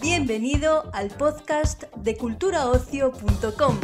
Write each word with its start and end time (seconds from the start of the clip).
Bienvenido 0.00 0.90
al 0.92 1.08
podcast 1.10 1.84
de 1.96 2.16
culturaocio.com. 2.16 3.76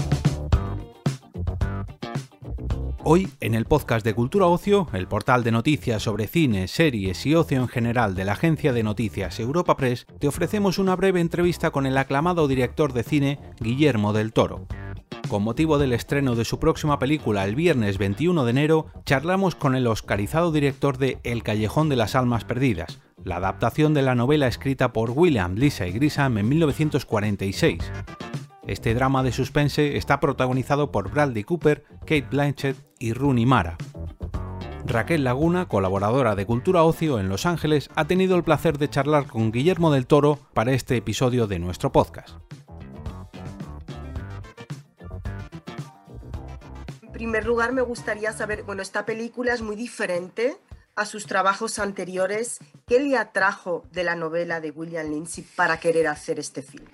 Hoy, 3.05 3.29
en 3.41 3.55
el 3.55 3.65
podcast 3.65 4.07
de 4.07 4.15
Cultura 4.15 4.47
Ocio, 4.47 4.87
el 4.93 5.09
portal 5.09 5.43
de 5.43 5.51
noticias 5.51 6.05
sobre 6.05 6.29
cine, 6.29 6.69
series 6.69 7.27
y 7.27 7.35
ocio 7.35 7.61
en 7.61 7.67
general 7.67 8.15
de 8.15 8.25
la 8.25 8.33
agencia 8.33 8.73
de 8.73 8.85
noticias 8.85 9.41
Europa 9.41 9.77
Press, 9.77 10.07
te 10.21 10.29
ofrecemos 10.29 10.79
una 10.79 10.95
breve 10.95 11.21
entrevista 11.21 11.71
con 11.73 11.85
el 11.85 11.99
aclamado 11.99 12.47
director 12.47 12.93
de 12.93 13.03
cine 13.03 13.41
Guillermo 13.61 14.13
del 14.13 14.33
Toro. 14.33 14.67
Con 15.29 15.43
motivo 15.43 15.79
del 15.79 15.93
estreno 15.93 16.35
de 16.35 16.45
su 16.45 16.59
próxima 16.59 16.99
película 16.99 17.45
el 17.45 17.55
viernes 17.55 17.99
21 17.99 18.45
de 18.45 18.51
enero, 18.51 18.87
charlamos 19.05 19.55
con 19.55 19.75
el 19.75 19.87
oscarizado 19.87 20.53
director 20.53 20.99
de 20.99 21.19
El 21.25 21.43
Callejón 21.43 21.89
de 21.89 21.97
las 21.97 22.15
Almas 22.15 22.45
Perdidas, 22.45 23.01
la 23.25 23.37
adaptación 23.37 23.95
de 23.95 24.03
la 24.03 24.15
novela 24.15 24.47
escrita 24.47 24.93
por 24.93 25.11
William, 25.11 25.55
Lisa 25.55 25.87
y 25.87 25.93
Grisam 25.93 26.39
en 26.39 26.49
1946. 26.49 27.91
Este 28.67 28.95
drama 28.95 29.23
de 29.23 29.33
suspense 29.33 29.97
está 29.97 30.21
protagonizado 30.21 30.93
por 30.93 31.11
Bradley 31.11 31.45
Cooper, 31.45 31.85
Kate 32.01 32.27
Blanchett 32.31 32.77
y 32.99 33.13
Rooney 33.13 33.47
Mara. 33.47 33.77
Raquel 34.85 35.25
Laguna, 35.25 35.67
colaboradora 35.67 36.35
de 36.35 36.45
Cultura 36.45 36.83
Ocio 36.83 37.19
en 37.19 37.29
Los 37.29 37.47
Ángeles, 37.47 37.89
ha 37.95 38.05
tenido 38.07 38.37
el 38.37 38.45
placer 38.45 38.79
de 38.79 38.91
charlar 38.91 39.27
con 39.27 39.53
Guillermo 39.53 39.93
del 39.93 40.07
Toro 40.07 40.39
para 40.55 40.73
este 40.73 40.97
episodio 40.97 41.47
de 41.47 41.59
nuestro 41.59 41.93
podcast. 41.93 42.37
Primer 47.23 47.47
lugar, 47.47 47.73
me 47.73 47.83
gustaría 47.83 48.33
saber, 48.33 48.65
bueno, 48.65 48.83
esta 48.83 49.07
película 49.07 49.55
es 49.55 49.63
muy 49.63 49.77
diferente 49.77 50.57
a 50.97 51.07
sus 51.07 51.25
trabajos 51.25 51.79
anteriores. 51.79 52.59
¿Qué 52.89 52.99
le 52.99 53.17
atrajo 53.17 53.85
de 53.93 54.03
la 54.03 54.17
novela 54.17 54.61
de 54.61 54.73
William 54.73 55.09
Lindsay 55.09 55.45
para 55.55 55.79
querer 55.79 56.09
hacer 56.09 56.41
este 56.41 56.63
film? 56.63 56.85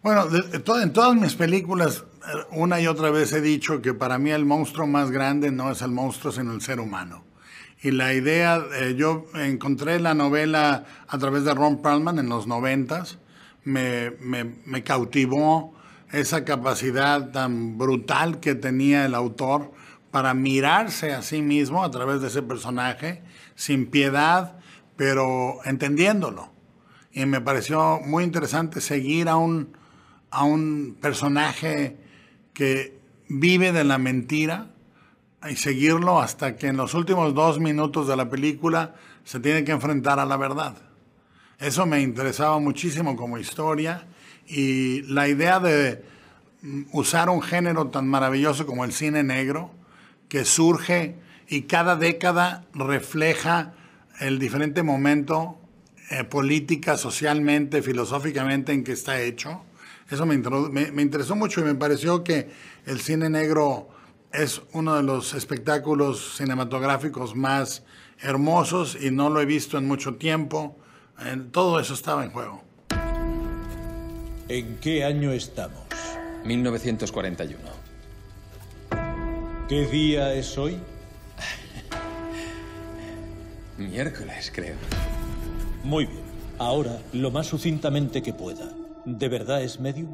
Bueno, 0.00 0.28
en 0.52 0.92
todas 0.92 1.16
mis 1.16 1.34
películas, 1.34 2.04
eh, 2.22 2.46
una 2.52 2.80
y 2.80 2.86
otra 2.86 3.10
vez 3.10 3.32
he 3.32 3.40
dicho 3.40 3.82
que 3.82 3.94
para 3.94 4.16
mí 4.16 4.30
el 4.30 4.44
monstruo 4.44 4.86
más 4.86 5.10
grande 5.10 5.50
no 5.50 5.72
es 5.72 5.82
el 5.82 5.90
monstruo, 5.90 6.32
sino 6.32 6.52
el 6.52 6.60
ser 6.60 6.78
humano. 6.78 7.24
Y 7.82 7.90
la 7.90 8.14
idea, 8.14 8.64
eh, 8.76 8.94
yo 8.96 9.26
encontré 9.34 9.98
la 9.98 10.14
novela 10.14 10.84
a 11.08 11.18
través 11.18 11.42
de 11.42 11.52
Ron 11.52 11.82
Perlman 11.82 12.20
en 12.20 12.28
los 12.28 12.46
noventas, 12.46 13.18
me, 13.64 14.12
me 14.20 14.84
cautivó 14.84 15.74
esa 16.12 16.44
capacidad 16.44 17.30
tan 17.30 17.78
brutal 17.78 18.40
que 18.40 18.54
tenía 18.54 19.04
el 19.04 19.14
autor 19.14 19.72
para 20.10 20.34
mirarse 20.34 21.12
a 21.12 21.22
sí 21.22 21.42
mismo 21.42 21.82
a 21.82 21.90
través 21.90 22.20
de 22.20 22.28
ese 22.28 22.42
personaje, 22.42 23.22
sin 23.54 23.86
piedad, 23.86 24.56
pero 24.96 25.58
entendiéndolo. 25.64 26.52
Y 27.12 27.26
me 27.26 27.40
pareció 27.40 28.00
muy 28.00 28.24
interesante 28.24 28.80
seguir 28.80 29.28
a 29.28 29.36
un 29.36 29.76
a 30.34 30.42
un 30.42 30.98
personaje 31.00 31.96
que 32.52 32.98
vive 33.28 33.70
de 33.70 33.84
la 33.84 33.98
mentira 33.98 34.66
y 35.48 35.54
seguirlo 35.54 36.20
hasta 36.20 36.56
que 36.56 36.66
en 36.66 36.76
los 36.76 36.94
últimos 36.94 37.34
dos 37.34 37.60
minutos 37.60 38.08
de 38.08 38.16
la 38.16 38.28
película 38.28 38.96
se 39.22 39.38
tiene 39.38 39.62
que 39.62 39.70
enfrentar 39.70 40.18
a 40.18 40.26
la 40.26 40.36
verdad. 40.36 40.74
Eso 41.60 41.86
me 41.86 42.00
interesaba 42.00 42.58
muchísimo 42.58 43.14
como 43.14 43.38
historia 43.38 44.08
y 44.46 45.02
la 45.02 45.28
idea 45.28 45.60
de 45.60 46.04
usar 46.92 47.28
un 47.28 47.42
género 47.42 47.88
tan 47.88 48.08
maravilloso 48.08 48.66
como 48.66 48.84
el 48.84 48.92
cine 48.92 49.22
negro, 49.22 49.70
que 50.28 50.44
surge 50.44 51.16
y 51.48 51.62
cada 51.62 51.96
década 51.96 52.64
refleja 52.72 53.74
el 54.20 54.38
diferente 54.38 54.82
momento 54.82 55.58
eh, 56.10 56.24
política, 56.24 56.96
socialmente, 56.96 57.82
filosóficamente 57.82 58.72
en 58.72 58.84
que 58.84 58.92
está 58.92 59.20
hecho 59.20 59.62
eso 60.10 60.26
me, 60.26 60.36
me, 60.36 61.02
interesó 61.02 61.34
mucho 61.34 61.60
y 61.60 61.64
me 61.64 61.74
pareció 61.74 62.22
que 62.22 62.50
el 62.84 63.00
cine 63.00 63.30
negro 63.30 63.88
es 64.32 64.60
uno 64.72 64.96
de 64.96 65.02
los 65.02 65.32
espectáculos 65.34 66.36
cinematográficos 66.36 67.34
más 67.34 67.84
hermosos 68.20 68.98
y 69.00 69.10
no 69.10 69.30
lo 69.30 69.40
he 69.40 69.46
visto 69.46 69.78
en 69.78 69.86
mucho 69.86 70.16
tiempo. 70.16 70.76
todo 71.52 71.80
eso 71.80 71.94
estaba 71.94 72.24
en 72.24 72.30
juego. 72.30 72.62
¿En 74.48 74.76
qué 74.78 75.04
año 75.04 75.32
estamos? 75.32 75.84
1941. 76.44 77.58
¿Qué 79.68 79.86
día 79.86 80.34
es 80.34 80.58
hoy? 80.58 80.78
Miércoles, 83.78 84.52
creo. 84.54 84.76
Muy 85.82 86.04
bien. 86.04 86.22
Ahora, 86.58 87.00
lo 87.14 87.30
más 87.30 87.46
sucintamente 87.46 88.22
que 88.22 88.34
pueda. 88.34 88.70
¿De 89.06 89.28
verdad 89.28 89.62
es 89.62 89.80
medio? 89.80 90.08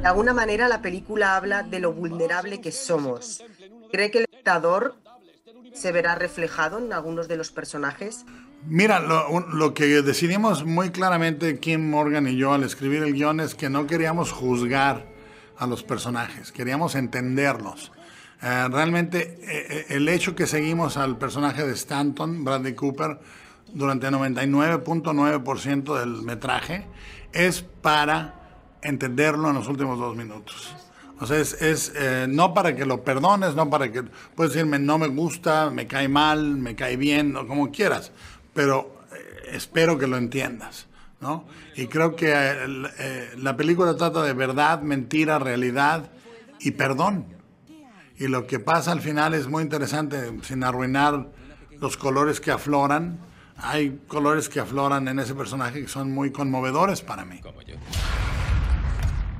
De 0.00 0.06
alguna 0.06 0.32
manera 0.32 0.68
la 0.68 0.82
película 0.82 1.36
habla 1.36 1.64
de 1.64 1.80
lo 1.80 1.92
vulnerable 1.92 2.60
que 2.60 2.70
somos. 2.70 3.42
¿Cree 3.90 4.12
que 4.12 4.18
el 4.18 4.24
espectador 4.24 4.94
se 5.74 5.90
verá 5.90 6.14
reflejado 6.14 6.78
en 6.78 6.92
algunos 6.92 7.26
de 7.26 7.36
los 7.36 7.50
personajes? 7.50 8.24
Mira, 8.66 9.00
lo, 9.00 9.74
que 9.74 9.86
decidimos 10.02 10.66
muy 10.66 10.90
claramente 10.90 11.58
Kim 11.58 11.88
Morgan 11.88 12.28
y 12.28 12.36
yo 12.36 12.52
al 12.52 12.62
escribir 12.62 13.02
el 13.02 13.14
guion 13.14 13.40
es 13.40 13.54
que 13.54 13.70
no 13.70 13.86
queríamos 13.86 14.32
juzgar 14.32 15.06
a 15.56 15.66
los 15.66 15.82
personajes, 15.82 16.52
queríamos 16.52 16.94
entenderlos. 16.94 17.90
Eh, 18.42 18.68
realmente 18.70 19.38
eh, 19.42 19.66
eh, 19.70 19.86
el 19.90 20.08
hecho 20.08 20.34
que 20.34 20.46
seguimos 20.46 20.98
al 20.98 21.16
personaje 21.16 21.66
de 21.66 21.72
Stanton, 21.72 22.44
Bradley 22.44 22.74
Cooper, 22.74 23.18
durante 23.72 24.08
el 24.08 24.14
99.9% 24.14 25.98
del 25.98 26.22
metraje 26.22 26.86
es 27.32 27.62
para 27.62 28.34
entenderlo 28.82 29.48
en 29.48 29.54
los 29.54 29.68
últimos 29.68 29.98
dos 29.98 30.16
minutos. 30.16 30.74
O 31.18 31.26
sea, 31.26 31.38
es, 31.38 31.92
no 32.28 32.54
para 32.54 32.74
que 32.74 32.86
lo 32.86 33.04
perdones, 33.04 33.54
no 33.54 33.68
para 33.68 33.92
que 33.92 34.02
puedes 34.34 34.54
decirme 34.54 34.78
no 34.78 34.96
me 34.96 35.06
gusta, 35.08 35.70
me 35.70 35.86
cae 35.86 36.08
mal, 36.08 36.56
me 36.56 36.74
cae 36.74 36.96
bien, 36.96 37.36
o 37.36 37.46
como 37.46 37.70
quieras, 37.70 38.10
pero 38.60 39.04
eh, 39.10 39.52
espero 39.52 39.96
que 39.96 40.06
lo 40.06 40.18
entiendas. 40.18 40.86
¿no? 41.22 41.46
Y 41.76 41.86
creo 41.86 42.14
que 42.14 42.30
eh, 42.30 43.30
la 43.38 43.56
película 43.56 43.96
trata 43.96 44.22
de 44.22 44.34
verdad, 44.34 44.82
mentira, 44.82 45.38
realidad 45.38 46.10
y 46.58 46.72
perdón. 46.72 47.24
Y 48.18 48.28
lo 48.28 48.46
que 48.46 48.58
pasa 48.58 48.92
al 48.92 49.00
final 49.00 49.32
es 49.32 49.48
muy 49.48 49.62
interesante, 49.62 50.30
sin 50.42 50.62
arruinar 50.62 51.30
los 51.80 51.96
colores 51.96 52.38
que 52.38 52.50
afloran 52.50 53.18
hay 53.62 54.00
colores 54.08 54.48
que 54.48 54.60
afloran 54.60 55.08
en 55.08 55.18
ese 55.18 55.34
personaje 55.34 55.82
que 55.82 55.88
son 55.88 56.12
muy 56.12 56.30
conmovedores 56.30 57.02
para 57.02 57.24
mí. 57.24 57.40
Como 57.40 57.60
yo. 57.62 57.76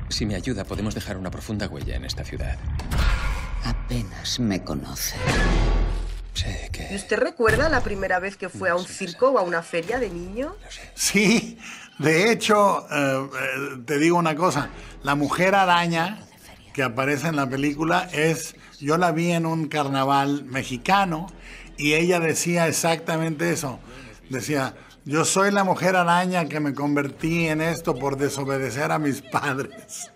Si 0.09 0.27
me 0.27 0.35
ayuda, 0.35 0.65
podemos 0.65 0.95
dejar 0.95 1.17
una 1.17 1.31
profunda 1.31 1.69
huella 1.69 1.97
en 1.97 2.05
esta 2.05 2.25
ciudad. 2.25 2.59
Apenas 3.65 4.41
me 4.41 4.63
conoce. 4.63 5.17
Que... 6.73 6.95
¿Usted 6.95 7.19
recuerda 7.19 7.69
la 7.69 7.83
primera 7.83 8.19
vez 8.19 8.37
que 8.37 8.49
fue 8.49 8.71
a 8.71 8.77
un 8.77 8.85
circo 8.85 9.31
o 9.31 9.39
a 9.39 9.43
una 9.43 9.63
feria 9.63 9.99
de 9.99 10.11
niño? 10.11 10.57
Sí, 10.95 11.59
de 11.99 12.31
hecho, 12.31 12.87
eh, 12.91 13.29
eh, 13.33 13.83
te 13.85 13.99
digo 13.99 14.17
una 14.17 14.35
cosa, 14.37 14.71
la 15.03 15.15
mujer 15.15 15.55
araña 15.55 16.21
que 16.73 16.83
aparece 16.83 17.29
en 17.29 17.37
la 17.37 17.49
película 17.49 18.09
es, 18.13 18.55
yo 18.79 18.97
la 18.97 19.13
vi 19.13 19.33
en 19.33 19.45
un 19.45 19.69
carnaval 19.69 20.45
mexicano 20.45 21.27
y 21.77 21.95
ella 21.95 22.21
decía 22.21 22.69
exactamente 22.69 23.51
eso 23.51 23.81
decía, 24.31 24.75
yo 25.05 25.25
soy 25.25 25.51
la 25.51 25.65
mujer 25.65 25.97
araña 25.97 26.49
que 26.49 26.61
me 26.61 26.73
convertí 26.73 27.49
en 27.49 27.61
esto 27.61 27.95
por 27.97 28.17
desobedecer 28.17 28.93
a 28.93 28.99
mis 28.99 29.21
padres. 29.21 30.11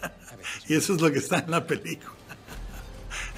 y 0.68 0.76
eso 0.76 0.94
es 0.94 1.00
lo 1.02 1.12
que 1.12 1.18
está 1.18 1.40
en 1.40 1.50
la 1.50 1.66
película. 1.66 2.12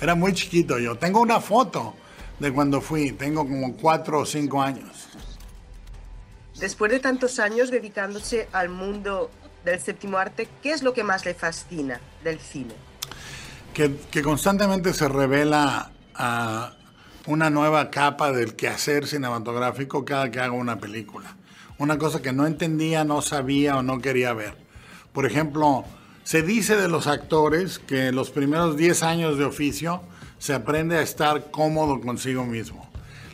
Era 0.01 0.15
muy 0.15 0.33
chiquito 0.33 0.79
yo. 0.79 0.97
Tengo 0.97 1.21
una 1.21 1.41
foto 1.41 1.97
de 2.39 2.53
cuando 2.53 2.81
fui. 2.81 3.13
Tengo 3.13 3.47
como 3.47 3.77
cuatro 3.77 4.21
o 4.21 4.27
cinco 4.27 4.63
años. 4.63 5.09
Después 6.59 6.91
de 6.91 6.99
tantos 6.99 7.39
años 7.39 7.71
dedicándose 7.71 8.49
al 8.53 8.69
mundo 8.69 9.31
del 9.65 9.81
séptimo 9.81 10.19
arte, 10.19 10.49
¿qué 10.63 10.73
es 10.73 10.83
lo 10.83 10.93
que 10.93 11.05
más 11.05 11.25
le 11.25 11.35
fascina 11.35 12.01
del 12.25 12.41
cine? 12.41 12.75
Que, 13.73 13.95
que 14.11 14.23
constantemente 14.23 14.93
se 14.93 15.09
revela 15.09 15.93
a, 16.15 16.73
una 17.29 17.51
nueva 17.51 17.91
capa 17.91 18.33
del 18.33 18.55
quehacer 18.55 19.07
cinematográfico 19.07 20.05
cada 20.07 20.31
que 20.31 20.41
hago 20.41 20.57
una 20.57 20.79
película. 20.79 21.37
Una 21.77 21.99
cosa 21.99 22.23
que 22.23 22.33
no 22.33 22.47
entendía, 22.47 23.05
no 23.05 23.21
sabía 23.21 23.77
o 23.77 23.83
no 23.83 24.01
quería 24.01 24.33
ver. 24.33 24.57
Por 25.13 25.27
ejemplo, 25.27 25.85
se 26.25 26.43
dice 26.43 26.77
de 26.77 26.89
los 26.89 27.07
actores 27.07 27.79
que 27.79 28.13
los 28.13 28.31
primeros 28.31 28.79
10 28.79 29.03
años 29.03 29.39
de 29.39 29.45
oficio 29.45 30.03
se 30.39 30.55
aprende 30.55 30.97
a 30.97 31.03
estar 31.03 31.51
cómodo 31.51 32.01
consigo 32.01 32.45
mismo. 32.45 32.89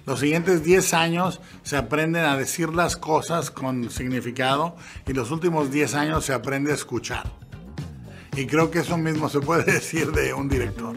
Los 0.07 0.21
siguientes 0.21 0.63
10 0.63 0.95
años 0.95 1.41
se 1.63 1.77
aprenden 1.77 2.25
a 2.25 2.37
decir 2.37 2.69
las 2.71 2.97
cosas 2.97 3.51
con 3.51 3.91
significado 3.91 4.77
y 5.07 5.15
los 5.15 5.31
últimos 5.31 5.71
10 5.71 5.95
años 5.95 6.25
se 6.27 6.35
aprende 6.35 6.73
a 6.73 6.75
escuchar. 6.75 7.25
Y 8.37 8.47
creo 8.47 8.71
que 8.71 8.81
eso 8.81 8.99
mismo 8.99 9.29
se 9.29 9.41
puede 9.41 9.65
decir 9.73 10.13
de 10.13 10.35
un 10.35 10.49
director. 10.49 10.97